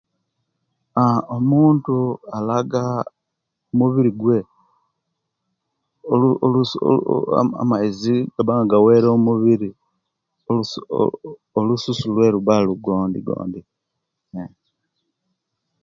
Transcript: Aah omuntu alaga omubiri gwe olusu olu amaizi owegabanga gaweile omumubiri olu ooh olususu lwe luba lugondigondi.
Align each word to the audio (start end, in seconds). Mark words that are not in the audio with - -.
Aah 1.01 1.19
omuntu 1.35 1.95
alaga 2.37 2.83
omubiri 3.71 4.11
gwe 4.19 4.37
olusu 6.45 6.75
olu 6.87 7.01
amaizi 7.61 8.15
owegabanga 8.23 8.71
gaweile 8.71 9.07
omumubiri 9.09 9.69
olu 10.49 10.63
ooh 10.97 11.09
olususu 11.57 12.05
lwe 12.15 12.27
luba 12.35 12.55
lugondigondi. 12.67 13.61